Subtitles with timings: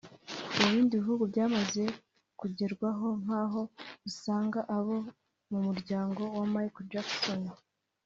[0.55, 1.83] Mu bindi bihugu byamaze
[2.39, 3.61] kugerwaho nk’aho
[4.09, 4.95] usanga abo
[5.49, 7.41] mu muryango wa Michael Jackson